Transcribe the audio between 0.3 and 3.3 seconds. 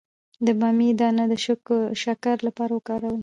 د بامیې دانه د شکر لپاره وکاروئ